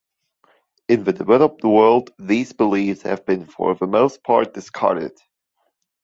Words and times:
In 0.89 1.03
the 1.03 1.13
developed 1.13 1.63
world 1.63 2.09
these 2.17 2.53
beliefs 2.53 3.03
have 3.03 3.23
been, 3.23 3.45
for 3.45 3.75
the 3.75 3.85
most 3.85 4.23
part, 4.23 4.51
discarded. 4.51 5.15